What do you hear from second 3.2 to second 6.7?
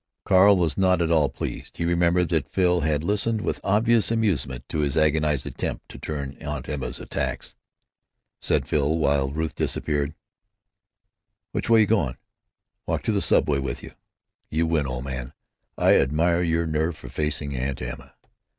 with obvious amusement to his agonized attempt to turn Aunt